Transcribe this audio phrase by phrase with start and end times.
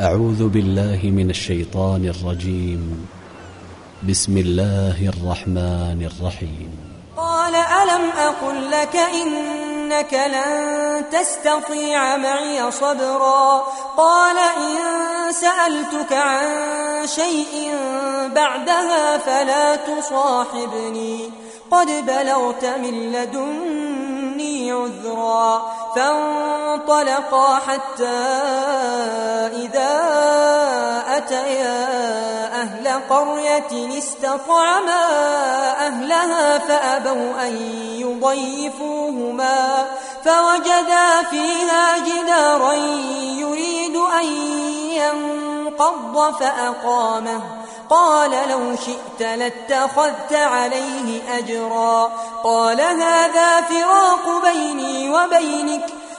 [0.00, 3.08] أعوذ بالله من الشيطان الرجيم.
[4.08, 6.70] بسم الله الرحمن الرحيم.
[7.16, 13.62] قال ألم أقل لك إنك لن تستطيع معي صبرا؟
[13.96, 14.76] قال إن
[15.32, 16.46] سألتك عن
[17.06, 17.74] شيء
[18.34, 21.30] بعدها فلا تصاحبني.
[21.70, 25.62] قد بلغت من لدني عذرا
[26.70, 28.18] فانطلقا حتى
[29.52, 30.00] إذا
[31.08, 31.86] أتيا
[32.62, 35.06] أهل قرية استطعما
[35.86, 37.56] أهلها فأبوا أن
[37.96, 39.86] يضيفوهما
[40.24, 44.26] فوجدا فيها جدارا يريد أن
[44.92, 47.40] ينقض فأقامه.
[47.90, 52.12] قال لو شئت لاتخذت عليه أجرا.
[52.44, 55.99] قال هذا فراق بيني وبينك.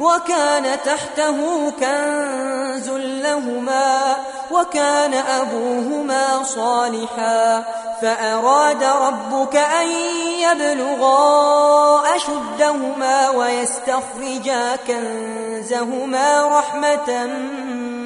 [0.00, 4.16] وكان تحته كنز لهما
[4.50, 7.64] وكان أبوهما صالحا
[8.02, 9.88] فأراد ربك أن
[10.40, 17.26] يبلغا أشدهما ويستخرجا كنزهما رحمة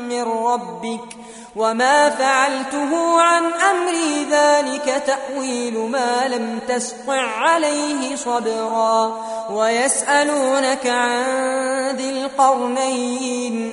[0.09, 1.24] من ربك
[1.57, 13.73] وما فعلته عن أمري ذلك تأويل ما لم تسطع عليه صبرا ويسألونك عن ذي القرنين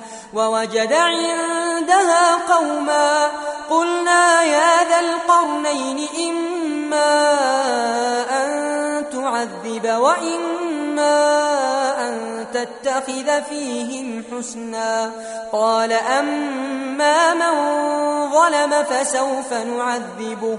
[0.33, 3.31] ووجد عندها قوما
[3.69, 7.13] قلنا يا ذا القرنين إما
[8.43, 11.17] أن تعذب وإما
[12.07, 15.11] أن تتخذ فيهم حسنا
[15.51, 17.55] قال أما من
[18.31, 20.57] ظلم فسوف نعذبه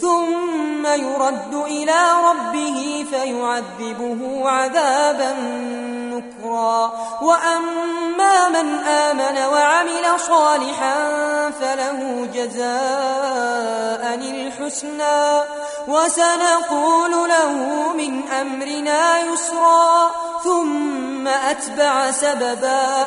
[0.00, 5.32] ثم يرد إلى ربه فيعذبه عذابا
[6.12, 6.92] نكرا.
[7.22, 10.96] وأما من آمن وعمل صالحا
[11.60, 15.40] فله جزاء الحسنى.
[15.88, 17.52] وسنقول له
[17.92, 20.10] من أمرنا يسرا.
[20.44, 23.06] ثم أتبع سببا.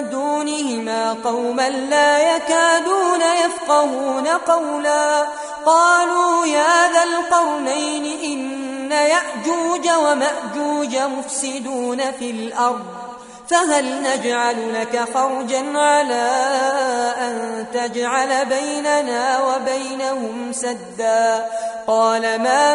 [0.00, 5.26] دونهما قوما لا يكادون يفقهون قولا.
[5.66, 12.84] قالوا يا ذا القرنين إن يأجوج ومأجوج مفسدون في الأرض
[13.48, 16.30] فهل نجعل لك خرجا على
[17.18, 21.46] أن تجعل بيننا وبينهم سدا؟
[21.86, 22.74] قال ما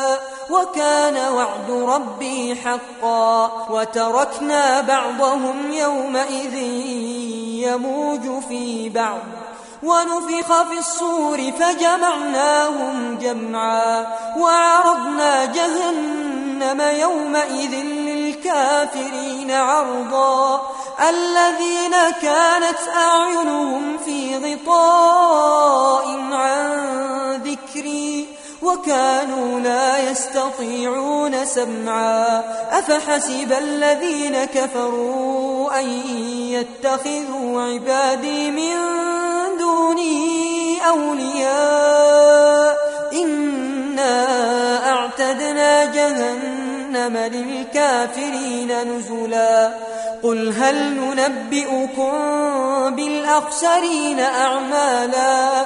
[0.51, 6.53] وكان وعد ربي حقا وتركنا بعضهم يومئذ
[7.63, 9.19] يموج في بعض
[9.83, 14.07] ونفخ في الصور فجمعناهم جمعا
[14.37, 20.61] وعرضنا جهنم يومئذ للكافرين عرضا
[21.09, 26.71] الذين كانت أعينهم في غطاء عن
[27.45, 28.27] ذكري
[28.61, 32.43] وكانوا لا يستطيعون سمعا.
[32.71, 35.89] أفحسب الذين كفروا أن
[36.49, 38.75] يتخذوا عبادي من
[39.59, 42.77] دوني أولياء؟
[43.13, 44.25] إنا
[44.89, 49.71] أعتدنا جهنم للكافرين نزلا.
[50.23, 52.11] قل هل ننبئكم
[52.95, 55.65] بالأخسرين أعمالا؟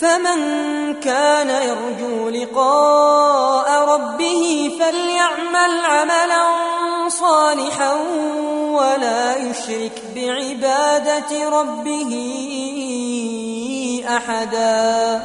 [0.00, 0.40] فمن
[1.00, 6.44] كان يرجو لقاء ربه فليعمل عملا
[7.08, 7.92] صالحا
[8.72, 12.12] ولا يشرك بعبادة ربه
[14.08, 15.22] أحدا.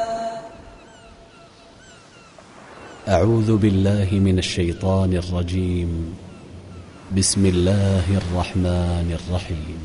[3.08, 6.18] أعوذ بالله من الشيطان الرجيم.
[7.18, 9.85] بسم الله الرحمن الرحيم.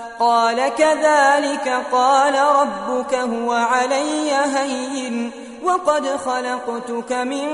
[0.21, 5.31] قال كذلك قال ربك هو علي هين
[5.63, 7.47] وقد خلقتك من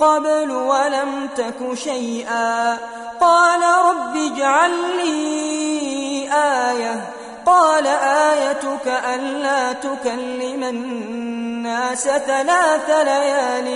[0.00, 2.78] قبل ولم تك شيئا
[3.20, 7.08] قال رب اجعل لي آية
[7.46, 13.70] قال آيتك ألا تكلم الناس ثلاث ليال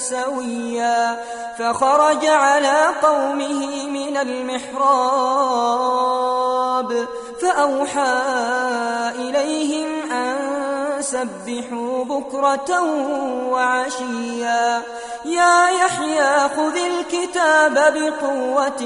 [0.00, 1.16] سويا
[1.58, 5.34] فخرج على قومه من المحراب
[7.40, 8.22] فأوحى
[9.18, 10.63] إليهم أن
[11.04, 12.70] سبحوا بكرة
[13.50, 14.82] وعشيا.
[15.24, 18.82] يا يحيى خذ الكتاب بقوة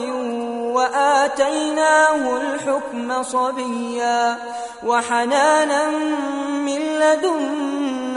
[0.74, 4.36] وآتيناه الحكم صبيا.
[4.86, 5.90] وحنانا
[6.66, 7.97] من لدنا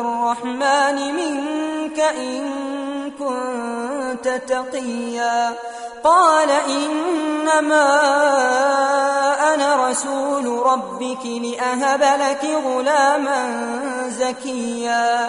[0.00, 2.42] أعوذ بالرحمن منك إن
[3.18, 5.54] كنت تقيا.
[6.04, 8.00] قال إنما
[9.54, 13.48] أنا رسول ربك لأهب لك غلاما
[14.08, 15.28] زكيا.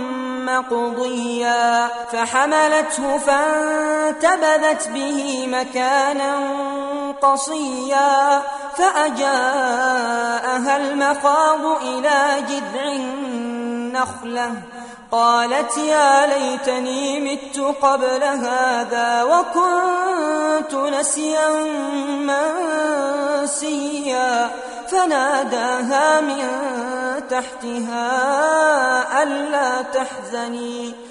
[0.45, 6.39] مقضيا فحملته فانتبذت به مكانا
[7.21, 8.41] قصيا
[8.77, 9.97] فأجاءها
[10.77, 14.51] المخاض إلى جذع النخلة.
[15.11, 21.49] قالت يا ليتني مت قبل هذا وكنت نسيا
[23.41, 24.51] منسيا.
[24.87, 26.47] فناداها من
[27.29, 28.03] تحتها
[29.23, 31.10] ألا تحزني.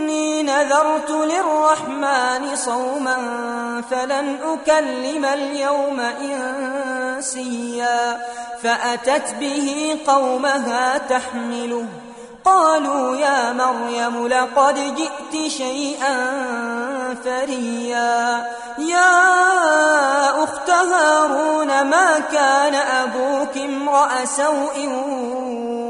[0.61, 3.17] نذرت للرحمن صوما
[3.91, 5.99] فلن أكلم اليوم
[7.19, 8.21] إنسيا
[8.63, 11.85] فأتت به قومها تحمله
[12.45, 16.15] قالوا يا مريم لقد جئت شيئا
[17.23, 24.89] فريا يا أخت هارون ما كان أبوك امرأ سوء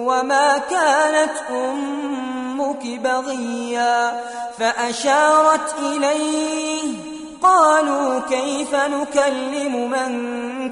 [0.07, 2.20] وما كانت أمك
[2.83, 4.21] بغيا
[4.59, 6.93] فأشارت إليه.
[7.43, 10.11] قالوا كيف نكلم من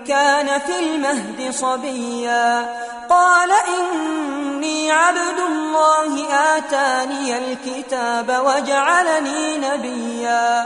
[0.04, 2.76] كان في المهد صبيا؟
[3.10, 10.66] قال إني عبد الله آتاني الكتاب وجعلني نبيا.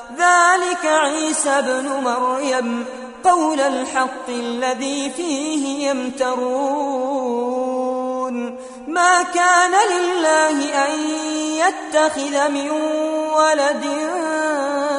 [0.17, 2.85] ذلك عيسى بن مريم
[3.23, 7.31] قول الحق الذي فيه يمترون.
[8.87, 10.91] ما كان لله أن
[11.61, 12.71] يتخذ من
[13.35, 13.85] ولد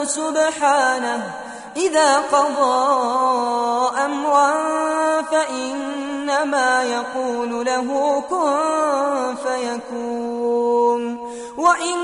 [0.05, 1.43] سبحانه
[1.77, 3.03] إذا قضى
[4.05, 4.53] أمرا
[5.23, 11.33] فإنما يقول له كن فيكون.
[11.59, 11.99] وإن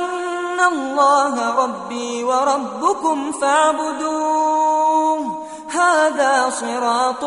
[0.72, 5.46] الله ربي وربكم فاعبدوه.
[5.68, 7.25] هذا صراط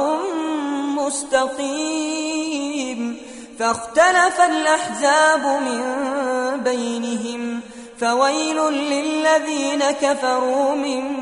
[0.98, 3.18] مستقيم.
[3.60, 5.82] فاختلف الأحزاب من
[6.64, 7.62] بينهم.
[8.00, 11.22] فويل للذين كفروا من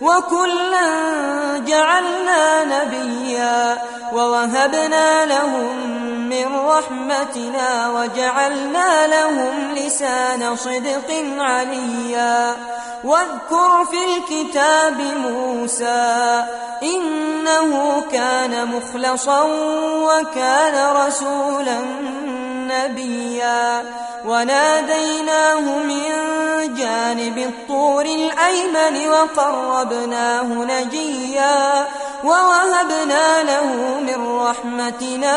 [0.00, 0.88] وكلا
[1.58, 3.78] جعلنا نبيا
[4.12, 12.56] ووهبنا لهم من رحمتنا وجعلنا لهم لسان صدق عليا.
[13.04, 16.44] واذكر في الكتاب موسى
[16.82, 19.42] إنه كان مخلصا
[20.06, 21.78] وكان رسولا
[22.70, 23.84] نبيا.
[24.26, 26.04] وناديناه من
[26.74, 31.86] جانب الطور الأيمن وقربناه نجيا.
[32.24, 33.66] ووهبنا له
[34.00, 35.36] من رحمتنا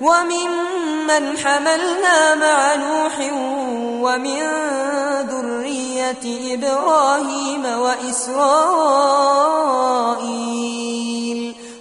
[0.00, 3.16] وممن حملنا مع نوح
[4.04, 4.42] ومن
[5.30, 8.64] ذرية إبراهيم وإسرائيل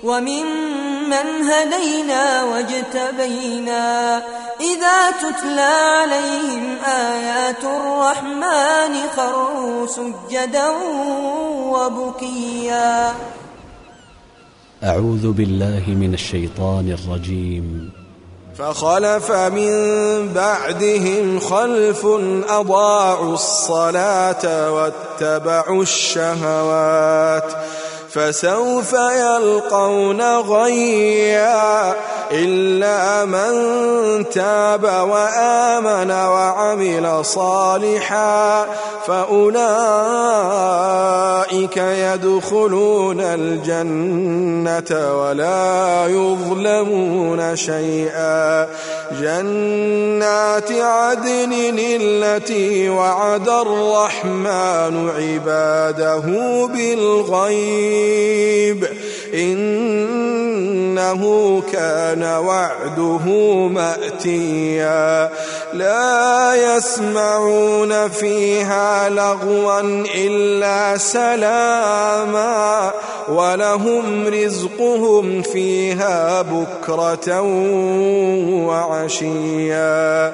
[0.04, 4.17] وممن هدينا واجتبينا
[4.62, 10.69] إذا تتلى عليهم آيات الرحمن خروا سجدا
[11.73, 13.13] وبكيا.
[14.84, 17.92] أعوذ بالله من الشيطان الرجيم.
[18.57, 19.73] فخلف من
[20.33, 22.05] بعدهم خلف
[22.49, 27.53] أضاعوا الصلاة واتبعوا الشهوات
[28.13, 31.95] فسوف يلقون غيا
[32.32, 33.54] إلا من
[34.30, 38.65] تاب وآمن وعمل صالحا
[39.08, 40.63] فأولئك
[41.54, 48.67] أولئك يدخلون الجنة ولا يظلمون شيئا
[49.21, 56.26] جنات عدن التي وعد الرحمن عباده
[56.73, 58.02] بالغيب
[59.33, 59.93] إنه
[61.71, 63.25] كان وعده
[63.67, 65.29] مأتيا.
[65.73, 69.81] لا يسمعون فيها لغوا
[70.15, 72.91] إلا سلاما.
[73.29, 77.41] ولهم رزقهم فيها بكرة
[78.67, 80.33] وعشيا.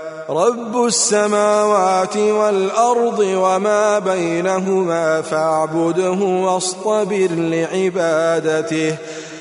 [0.31, 8.95] رب السماوات والأرض وما بينهما فاعبده واصطبر لعبادته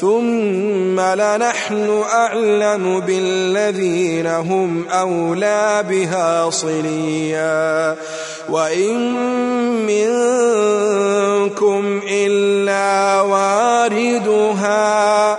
[0.00, 7.96] ثم لنحن أعلم بالذين هم أولى بها صليا.
[8.48, 9.12] وإن
[9.86, 15.38] منكم إلا واردها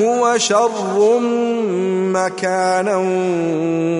[0.00, 1.18] هو شر
[2.12, 2.96] مكانا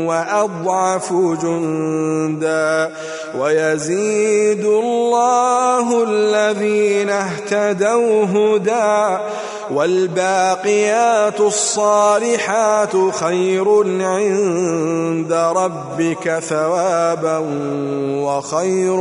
[0.09, 2.93] وأضعف جندا
[3.39, 9.19] ويزيد الله الذين اهتدوا هدى
[9.71, 13.69] والباقيات الصالحات خير
[14.03, 17.39] عند ربك ثوابا
[18.25, 18.97] وخير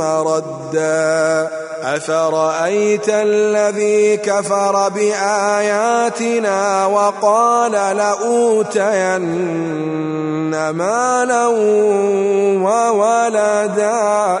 [0.00, 1.50] مردا.
[1.82, 9.20] أفرأيت الذي كفر بآياتنا وقال لأوتين
[10.70, 11.46] مالا
[12.60, 14.40] وولدا؟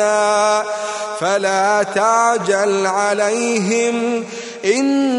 [1.19, 4.23] فلا تعجل عليهم.
[4.65, 5.11] إنما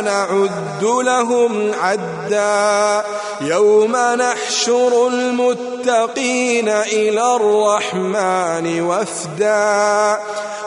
[0.00, 3.04] نعد لهم عدا.
[3.40, 10.18] يوم نحشر المتقين إلى الرحمن وفدا.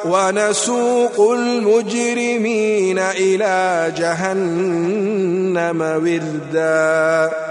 [0.05, 7.42] ونسوق المجرمين إلى جهنم وردا.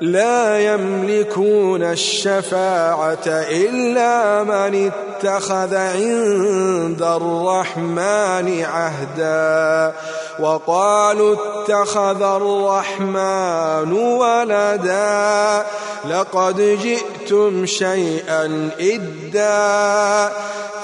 [0.00, 9.92] لا يملكون الشفاعة إلا من اتخذ عند الرحمن عهدا.
[10.40, 15.64] وقالوا اتخذ الرحمن ولدا.
[16.10, 20.32] لقد جئتم شيئا إدا.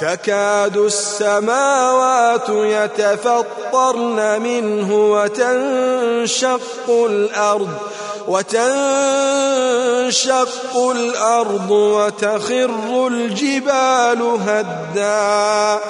[0.00, 7.68] تكاد السماوات يتفطرن منه وتنشق الأرض.
[8.28, 8.68] وتنشق
[10.76, 15.80] الأرض وتخر الجبال هدا.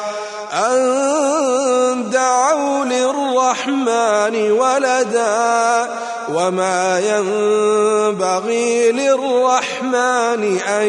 [0.52, 5.90] أن دعوا للرحمن ولدا
[6.28, 10.88] وما ينبغي للرحمن أن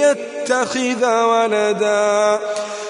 [0.00, 2.38] يتخذ ولدا.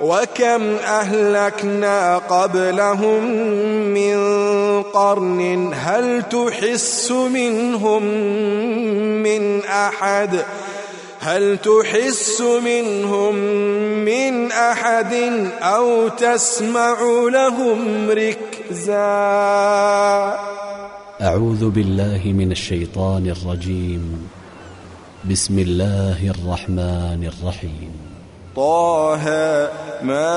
[0.00, 3.24] وكم أهلكنا قبلهم
[3.94, 4.16] من
[4.82, 8.02] قرن هل تحس منهم
[9.22, 10.44] من أحد؟
[11.20, 13.34] هل تحس منهم
[14.04, 15.14] من أحد
[15.62, 16.96] أو تسمع
[17.32, 18.94] لهم ركزا؟
[21.22, 24.28] أعوذ بالله من الشيطان الرجيم.
[25.30, 28.03] بسم الله الرحمن الرحيم.
[28.56, 29.24] طه
[30.02, 30.30] ما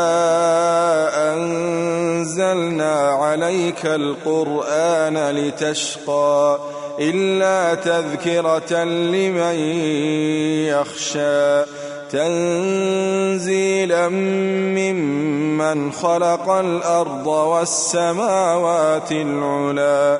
[1.33, 6.59] أنزلنا عليك القرآن لتشقى
[6.99, 9.59] إلا تذكرة لمن
[10.65, 11.63] يخشى
[12.11, 20.19] تنزيلا ممن خلق الأرض والسماوات العلا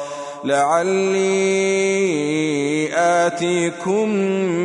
[0.43, 2.01] لعلي
[2.93, 4.09] آتيكم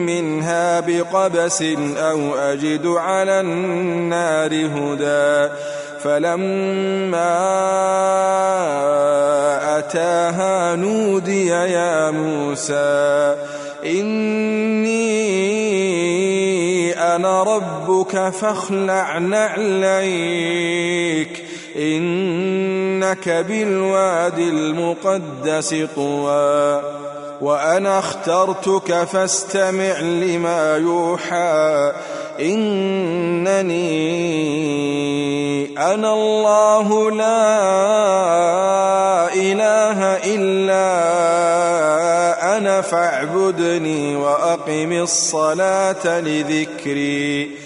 [0.07, 1.63] منها بقبس
[1.97, 5.53] أو أجد على النار هدى.
[6.03, 7.39] فلما
[9.79, 13.37] أتاها نودي يا موسى
[13.87, 15.07] إني
[16.93, 20.67] أنا ربك فاخلع نعليك
[22.97, 26.83] إنك بالوادي المقدس طوى
[27.41, 31.93] وأنا اخترتك فاستمع لما يوحى.
[32.41, 33.77] إنني
[35.79, 37.55] أنا الله لا
[39.35, 40.01] إله
[40.35, 40.87] إلا
[42.57, 47.66] أنا فاعبدني وأقم الصلاة لذكري.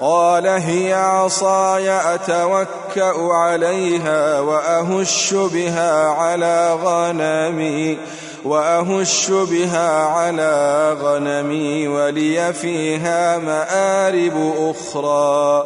[0.00, 7.98] قال هي عصاي أتوكأ عليها وأهش بها على غنمي
[8.44, 15.64] وأهش بها على غنمي ولي فيها مآرب أخرى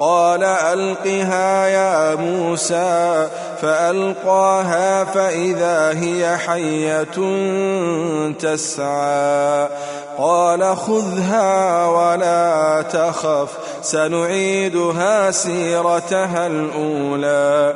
[0.00, 3.28] قال ألقها يا موسى
[3.62, 7.04] فألقاها فإذا هي حية
[8.32, 9.68] تسعى.
[10.18, 13.48] قال خذها ولا تخف
[13.82, 17.74] سنعيدها سيرتها الأولى.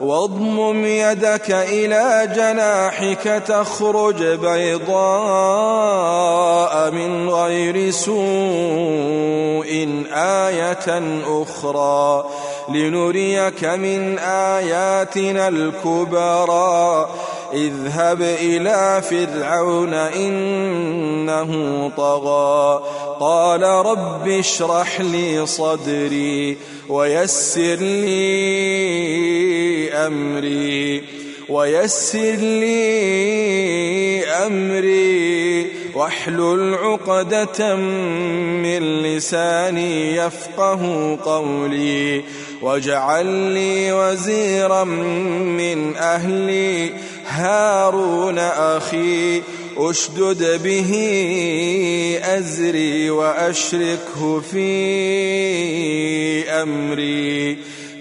[0.00, 4.90] واضمم يدك إلى جناحك تخرج بيضاء
[6.90, 8.16] من غير سوء
[10.14, 11.02] آية
[11.42, 12.24] أخرى
[12.68, 17.08] لنريك من آياتنا الكبرى.
[17.52, 21.52] اذهب إلى فرعون إنه
[21.96, 22.80] طغى.
[23.20, 26.56] قال رب اشرح لي صدري
[26.88, 28.26] ويسر لي
[29.92, 31.04] أمري
[31.48, 42.22] ويسر لي أمري واحلل عقدة من لساني يفقه قولي
[42.62, 46.92] واجعل لي وزيرا من أهلي
[47.26, 49.42] هارون أخي
[49.76, 50.92] أشدد به
[52.22, 54.70] أزري وأشركه في
[56.50, 57.58] أمري.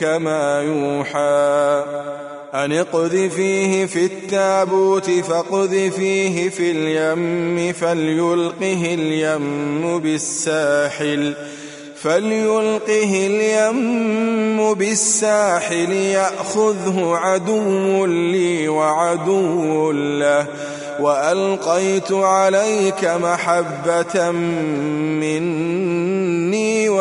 [0.00, 1.84] ما يوحى.
[2.54, 11.34] أن اقذفيه في التابوت فاقذفيه في اليم فليلقه اليم بالساحل
[12.02, 20.46] فليلقه اليم بالساحل يأخذه عدو لي وعدو له.
[21.00, 26.11] وألقيت عليك محبة مني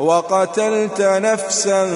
[0.00, 1.86] وقتلت نفسا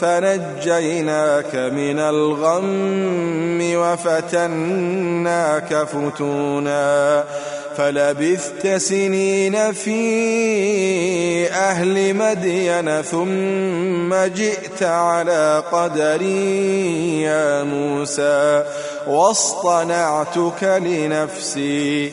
[0.00, 7.24] فنجيناك من الغم وفتناك فتونا
[7.76, 18.64] فلبثت سنين في أهل مدين ثم جئت على قدري يا موسى
[19.06, 22.12] واصطنعتك لنفسي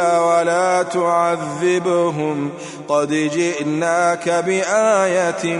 [0.00, 2.50] ولا تعذبهم.
[2.88, 5.56] قد جئناك بآية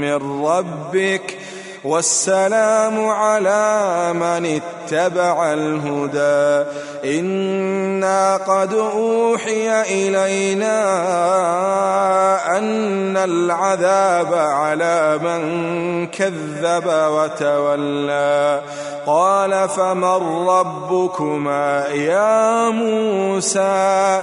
[0.00, 1.38] من ربك
[1.84, 6.70] والسلام على من اتبع الهدى.
[7.18, 10.78] إنا قد أوحي إلينا
[12.58, 15.42] أن العذاب على من
[16.06, 18.60] كذب وتولى.
[19.06, 24.22] قال فمن ربكما يا موسى؟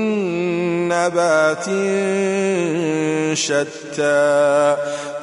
[0.91, 1.65] نبات
[3.37, 4.75] شتى.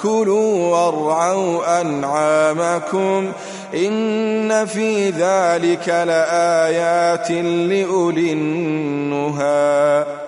[0.03, 3.33] كلوا وارعوا أنعامكم
[3.75, 10.28] إن في ذلك لآيات لأولي النهى.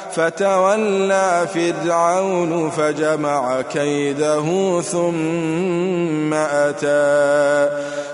[0.15, 7.69] فتولى فرعون فجمع كيده ثم أتى.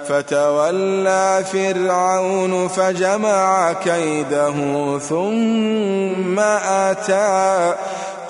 [0.09, 4.53] فتولى فرعون فجمع كيده
[4.99, 6.39] ثم
[6.69, 7.73] أتى.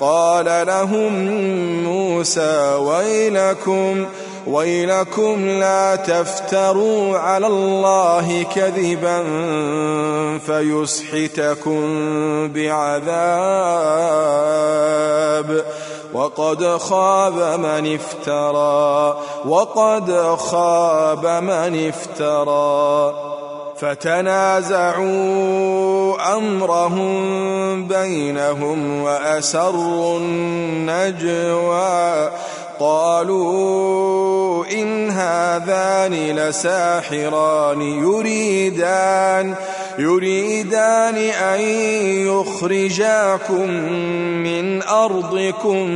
[0.00, 1.12] قال لهم
[1.84, 4.06] موسى ويلكم
[4.48, 9.24] ويلكم لا تفتروا على الله كذبا
[10.38, 11.82] فيسحتكم
[12.52, 13.08] بعذاب.
[16.14, 23.14] وقد خاب من افترى وقد خاب من افترى.
[23.80, 25.08] فتنازعوا
[26.36, 32.30] أمرهم بينهم وأسروا النجوى.
[32.80, 39.54] قالوا إن هذان لساحران يريدان
[39.98, 41.60] يريدان أن
[42.26, 43.70] يخرجاكم
[44.42, 45.86] من أرضكم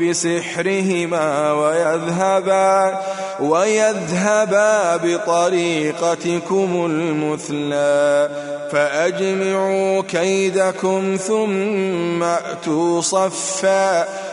[0.00, 2.98] بسحرهما ويذهبا
[3.40, 8.30] ويذهبا بطريقتكم المثلى
[8.72, 14.06] فأجمعوا كيدكم ثم أتوا صفا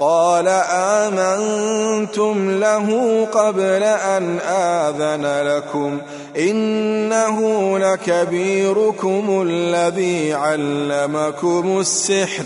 [0.00, 2.88] قال آمنتم له
[3.32, 5.98] قبل أن آذن لكم
[6.36, 12.44] إنه لكبيركم الذي علمكم السحر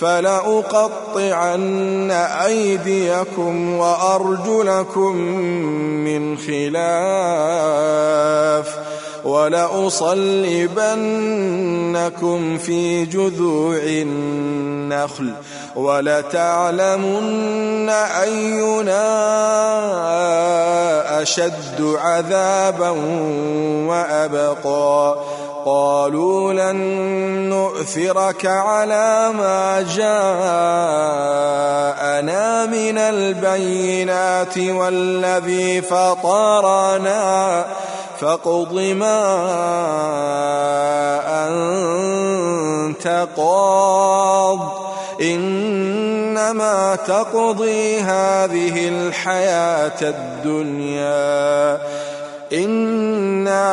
[0.00, 2.10] فلأقطعن
[2.44, 5.16] أيديكم وأرجلكم
[6.04, 7.76] من خلاف
[9.26, 10.58] ولأصلبنكم
[12.58, 15.32] في جذوع النخل
[15.76, 17.08] ولتعلمن
[17.90, 19.02] أينا
[21.22, 22.90] أشد عذابا
[23.88, 25.16] وأبقى
[25.66, 26.76] قالوا لن
[27.50, 30.06] نؤثرك على ما جاءنا
[32.66, 37.64] من البينات والذي فطرنا
[38.20, 39.18] فاقض ما
[41.48, 44.86] أنت قاض.
[45.20, 51.78] إنما تقضي هذه الحياة الدنيا.
[52.52, 53.64] إنا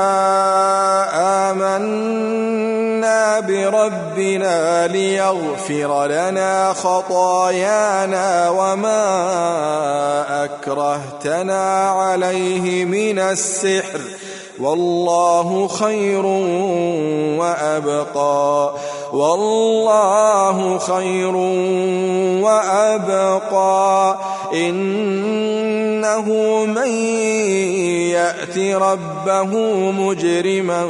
[1.51, 9.03] آمنا بربنا ليغفر لنا خطايانا وما
[10.43, 14.01] أكرهتنا عليه من السحر.
[14.59, 16.25] والله خير
[17.39, 18.73] وأبقى.
[19.13, 21.35] والله خير
[22.43, 24.17] وأبقى.
[24.53, 26.25] إنه
[26.65, 26.87] من
[28.11, 29.57] يأت ربه
[29.91, 30.85] مجرما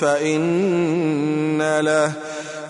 [0.00, 2.12] فإن له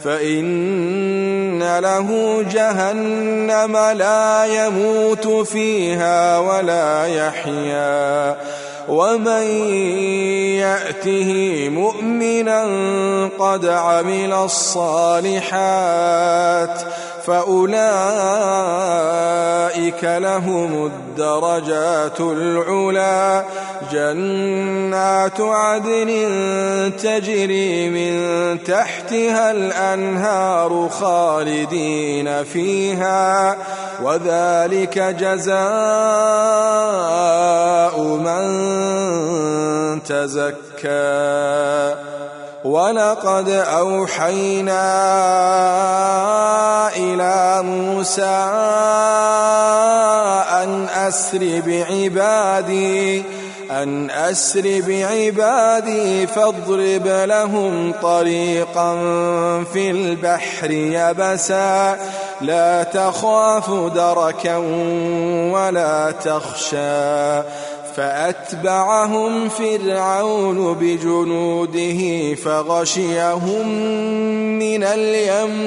[0.05, 8.37] فإن له جهنم لا يموت فيها ولا يحيا.
[8.89, 9.47] ومن
[10.57, 12.63] يأته مؤمنا
[13.39, 15.49] قد عمل الصالحات
[17.29, 17.85] فأولئك
[20.05, 23.45] لهم الدرجات العلا.
[23.93, 26.11] جنات عدن
[27.03, 33.57] تجري من تحتها الأنهار خالدين فيها
[34.03, 35.59] وذلك جزاء
[38.05, 38.43] من
[40.03, 41.95] تزكى.
[42.65, 44.83] ولقد أوحينا
[46.97, 48.39] إلى موسى
[50.63, 53.25] أن أسر بعبادي
[53.71, 58.95] أن أسر بعبادي فاضرب لهم طريقا
[59.73, 61.99] في البحر يبسا
[62.41, 64.57] لا تخاف دركا
[65.53, 67.43] ولا تخشى
[67.99, 73.69] فأتبعهم فرعون بجنوده فغشيهم
[74.59, 75.59] من اليم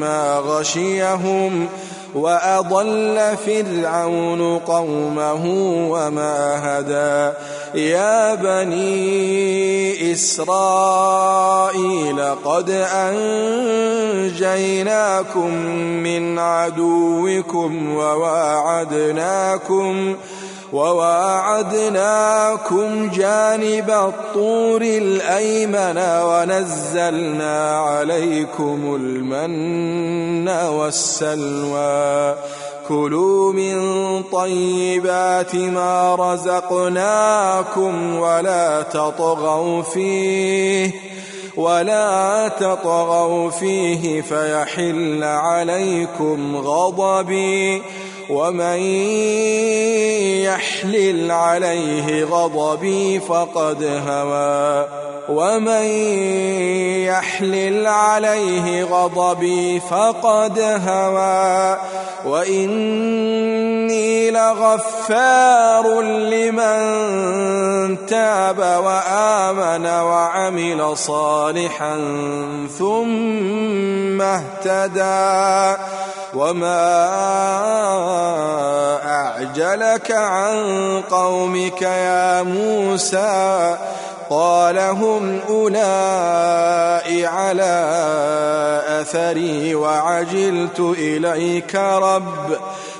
[0.00, 1.68] ما غشيهم
[2.14, 5.44] وأضل فرعون قومه
[5.90, 7.32] وما هدى.
[7.74, 11.14] يا بني إسرائيل
[12.44, 12.70] قد
[14.30, 15.54] أنجيناكم
[16.02, 20.16] من عدوكم وواعدناكم وواعدناكم
[23.10, 32.36] جانب الطور الأيمن ونزلنا عليكم المن والسلوى.
[32.88, 33.76] كلوا من
[34.22, 40.90] طيبات ما رزقناكم ولا تطغوا فيه
[41.56, 47.82] ولا تطغوا فيه فيحل عليكم غضبي.
[48.30, 48.78] ومن
[50.44, 54.88] يحلل عليه غضبي فقد هوى.
[55.28, 55.86] ومن
[57.04, 61.76] يحلل عليه غضبي فقد هوى.
[63.88, 66.78] وإني لغفار لمن
[68.06, 71.96] تاب وآمن وعمل صالحا
[72.78, 75.82] ثم اهتدى.
[76.34, 77.08] وما
[79.04, 80.56] أعجلك عن
[81.10, 83.76] قومك يا موسى؟
[84.30, 87.92] قال هم أولئك على
[89.00, 92.58] أثري وعجلت إليك رب.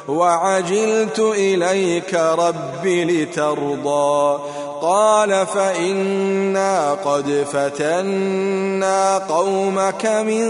[0.08, 4.38] وعجلت إليك رب لترضى.
[4.80, 10.48] قال فإنا قد فتنا قومك من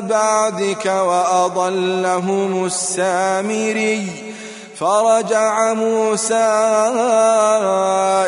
[0.00, 4.06] بعدك وأضلهم السامري.
[4.78, 6.48] فرجع موسى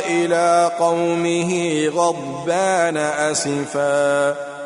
[0.07, 4.58] إلى قومه غضبان أسفا.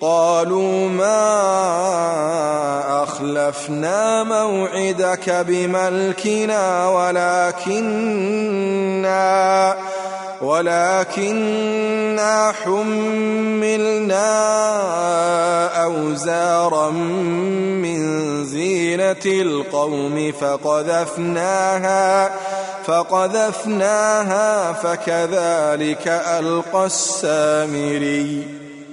[0.00, 1.42] قالوا ما
[3.02, 8.16] أخلفنا موعدك بملكنا ولكننا
[10.42, 11.72] ولكننا
[12.64, 14.24] حملنا
[15.84, 18.00] أوزارا من
[18.44, 22.30] زينة القوم فقذفناها
[22.84, 28.69] فقذفناها فكذلك ألقى السامري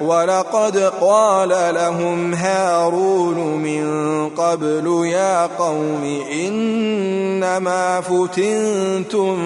[0.00, 9.36] ولقد قال لهم هارون من قبل يا قوم إنما فتنتم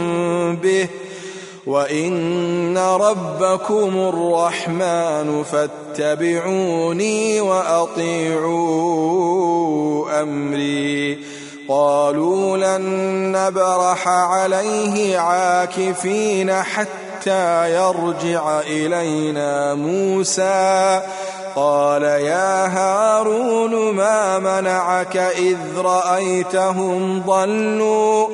[0.57, 0.89] به
[1.67, 8.63] وإن ربكم الرحمن فاتبعوني وأطيعوا
[10.23, 11.19] أمري.
[11.69, 12.83] قالوا لن
[13.33, 17.12] نبرح عليه عاكفين حتى
[17.67, 21.03] يرجع إلينا موسى.
[21.57, 28.29] قال يا هارون ما منعك إذ رأيتهم ضلوا؟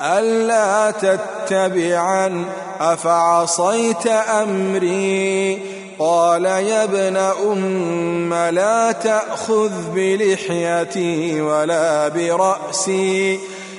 [0.00, 2.44] ألا تتبعا
[2.80, 5.58] أفعصيت أمري؟
[5.98, 13.40] قال يا ابن أم لا تأخذ بلحيتي ولا برأسي.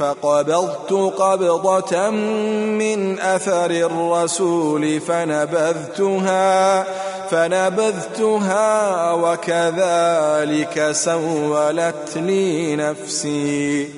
[0.00, 6.84] فقبضت قبضة من أثر الرسول فنبذتها
[7.30, 13.88] فنبذتها وكذلك سولت لي نفسي.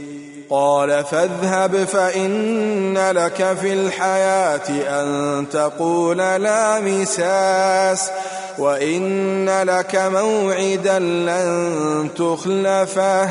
[0.50, 8.10] قال فاذهب فإن لك في الحياة أن تقول لا مساس
[8.58, 13.30] وإن لك موعدا لن تخلفه.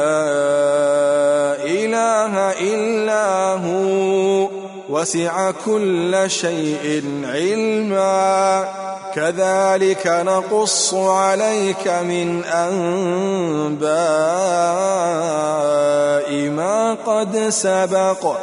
[1.65, 4.47] إله إلا هو.
[4.89, 8.65] وسع كل شيء علما.
[9.15, 13.91] كذلك نقص عليك من أنباء
[16.49, 18.35] ما قد سبق.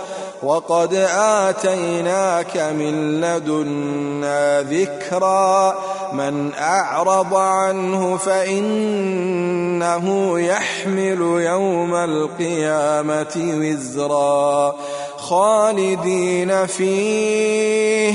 [0.43, 5.79] وقد آتيناك من لدنا ذكرا.
[6.13, 9.29] من أعرض عنه فإنه
[10.41, 14.75] يحمل يوم القيامة وزرا.
[15.17, 18.15] خالدين فيه.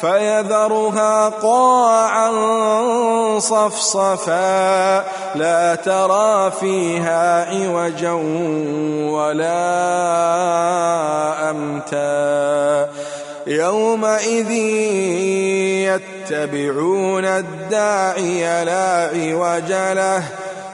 [0.00, 2.30] فيذرها قاعا
[3.38, 5.04] صفصفا.
[5.34, 8.12] لا ترى فيها عوجا
[9.12, 9.50] ولا
[11.50, 12.88] أمتا.
[13.46, 14.50] يومئذ
[16.30, 20.22] يتبعون الداعي لا عوج له.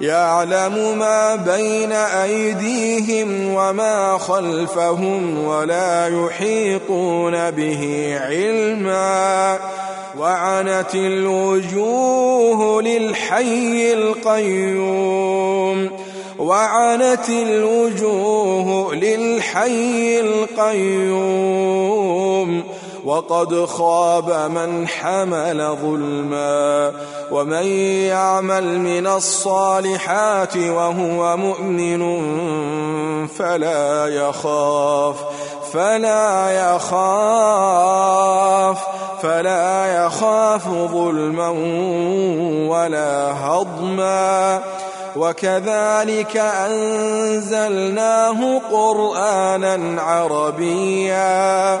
[0.00, 9.58] يعلم ما بين أيديهم وما خلفهم ولا يحيطون به علما.
[10.18, 15.90] وعنت الوجوه للحي القيوم.
[16.38, 21.68] وعنت الوجوه للحي القيوم.
[23.08, 26.92] وقد خاب من حمل ظلما
[27.30, 27.66] ومن
[28.12, 32.02] يعمل من الصالحات وهو مؤمن
[33.26, 35.16] فلا يخاف
[35.72, 38.78] فلا يخاف
[39.22, 41.48] فلا يخاف ظلما
[42.68, 44.60] ولا هضما.
[45.16, 48.38] وكذلك أنزلناه
[48.72, 51.80] قرآنا عربيا.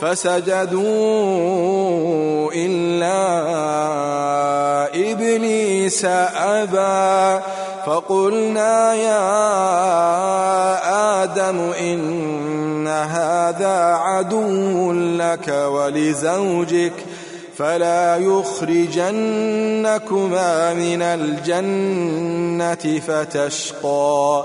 [0.00, 0.86] فسجدوا
[2.54, 3.22] إلا
[5.12, 7.42] إبليس أبى.
[7.86, 9.22] فقلنا يا
[11.22, 16.92] آدم إن هذا عدو لك ولزوجك
[17.58, 19.14] فلا يخرجنكما
[20.74, 24.44] من الجنة فتشقى.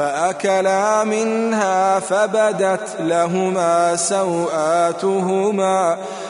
[0.00, 5.98] فأكلا منها فبدت لهما سوآتهما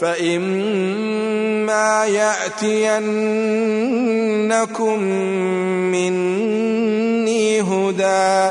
[0.00, 3.00] فإما يأتينكم
[5.92, 8.50] مني هدى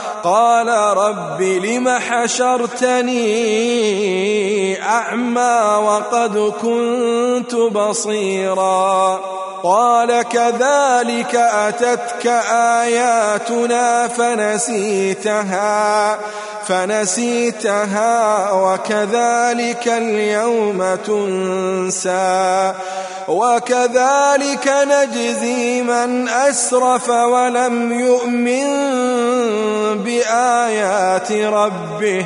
[0.23, 0.67] قال
[0.97, 3.21] رب لم حشرتني
[4.83, 9.19] أعمى وقد كنت بصيرا
[9.63, 12.27] قال كذلك أتتك
[12.81, 15.71] آياتنا فنسيتها
[16.67, 22.73] فنسيتها وكذلك اليوم تنسى
[23.27, 28.67] وكذلك نجزي من أسرف ولم يؤمن
[30.03, 32.25] بآيات ربه.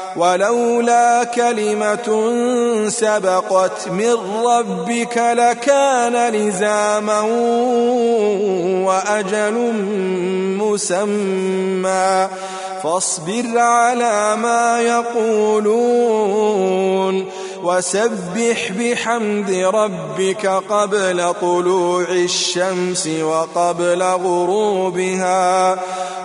[0.15, 2.31] ولولا كلمة
[2.87, 4.13] سبقت من
[4.45, 7.21] ربك لكان لزاما
[8.85, 9.73] وأجل
[10.57, 12.27] مسمى.
[12.83, 16.21] فاصبر على ما يقولون.
[17.63, 25.79] وسبح بحمد ربك قبل طلوع الشمس وقبل غروبها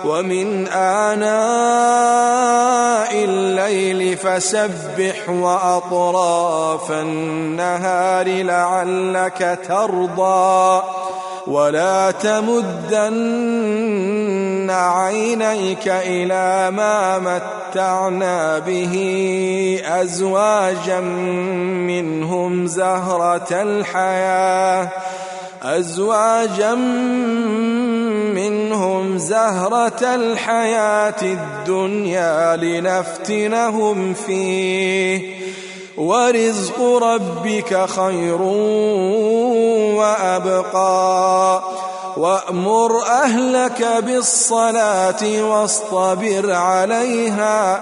[0.05, 1.27] ومن آناء
[3.13, 10.81] الليل فسبح وأطراف النهار لعلك ترضى
[11.47, 13.47] ولا تمدن
[14.69, 18.95] عينيك إلى ما متعنا به
[19.85, 20.99] أزواجا
[21.87, 24.89] منهم زهرة الحياة
[25.63, 26.75] أزواجا
[28.35, 35.37] منهم زهرة الحياة الدنيا لنفتنهم فيه.
[35.97, 38.41] ورزق ربك خير
[39.97, 41.61] وأبقى.
[42.17, 47.81] وأمر أهلك بالصلاة واصطبر عليها.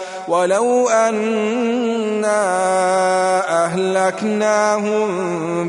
[0.31, 2.31] ولو أنا
[3.65, 5.09] أهلكناهم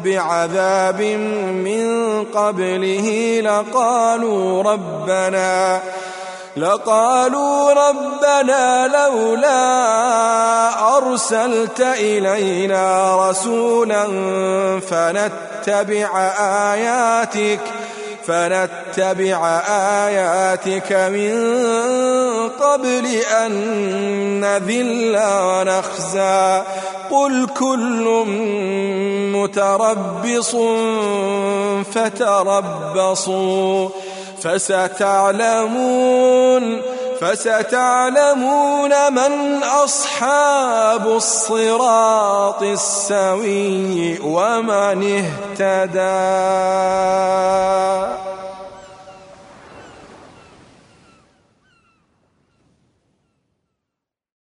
[0.00, 1.00] بعذاب
[1.66, 1.86] من
[2.24, 5.80] قبله لقالوا ربنا
[6.56, 9.58] لقالوا ربنا لولا
[10.96, 14.04] أرسلت إلينا رسولا
[14.80, 16.18] فنتبع
[16.72, 17.60] آياتك
[18.26, 21.32] فنتبع آياتك من
[22.48, 23.52] قبل أن
[24.40, 26.62] نذل ونخزى.
[27.10, 28.24] قل كل
[29.32, 30.56] متربص
[31.94, 33.88] فتربصوا.
[34.44, 36.32] فستعلمون
[37.20, 45.24] فستعلمون من أصحاب الصراط السوي ومن
[45.60, 46.02] اهتدى